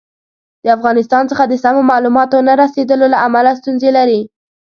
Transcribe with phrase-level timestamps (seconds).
[0.63, 4.21] د افغانستان څخه د سمو معلوماتو نه رسېدلو له امله ستونزې لري.